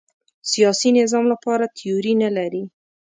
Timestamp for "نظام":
0.99-1.25